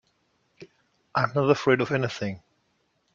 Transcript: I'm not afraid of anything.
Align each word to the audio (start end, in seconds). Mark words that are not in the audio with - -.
I'm 1.13 1.31
not 1.35 1.51
afraid 1.51 1.79
of 1.79 1.91
anything. 1.91 2.41